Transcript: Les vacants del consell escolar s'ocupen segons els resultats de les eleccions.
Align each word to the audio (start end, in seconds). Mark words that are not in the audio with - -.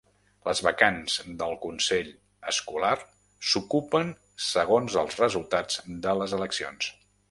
Les 0.47 0.61
vacants 0.67 1.17
del 1.41 1.53
consell 1.65 2.09
escolar 2.53 2.95
s'ocupen 3.53 4.13
segons 4.49 5.01
els 5.07 5.23
resultats 5.25 5.83
de 6.09 6.21
les 6.23 6.41
eleccions. 6.43 6.95